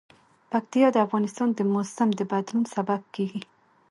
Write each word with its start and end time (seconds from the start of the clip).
پکتیا 0.51 0.87
د 0.93 0.97
افغانستان 1.05 1.49
د 1.53 1.59
موسم 1.73 2.09
د 2.15 2.21
بدلون 2.31 2.63
سبب 2.75 3.01
کېږي. 3.15 3.41